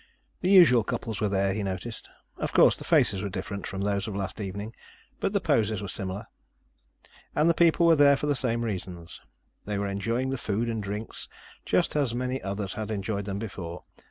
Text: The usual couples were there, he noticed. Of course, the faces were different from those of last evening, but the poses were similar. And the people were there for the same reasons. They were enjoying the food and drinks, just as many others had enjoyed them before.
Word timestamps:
The 0.41 0.49
usual 0.49 0.83
couples 0.83 1.21
were 1.21 1.29
there, 1.29 1.53
he 1.53 1.61
noticed. 1.61 2.09
Of 2.37 2.53
course, 2.53 2.75
the 2.75 2.83
faces 2.83 3.21
were 3.21 3.29
different 3.29 3.67
from 3.67 3.81
those 3.83 4.07
of 4.07 4.15
last 4.15 4.41
evening, 4.41 4.73
but 5.19 5.31
the 5.31 5.39
poses 5.39 5.79
were 5.79 5.87
similar. 5.87 6.25
And 7.35 7.47
the 7.47 7.53
people 7.53 7.85
were 7.85 7.95
there 7.95 8.17
for 8.17 8.25
the 8.25 8.33
same 8.33 8.65
reasons. 8.65 9.21
They 9.65 9.77
were 9.77 9.85
enjoying 9.87 10.31
the 10.31 10.39
food 10.39 10.69
and 10.69 10.81
drinks, 10.81 11.29
just 11.67 11.95
as 11.95 12.15
many 12.15 12.41
others 12.41 12.73
had 12.73 12.89
enjoyed 12.89 13.25
them 13.25 13.37
before. 13.37 13.83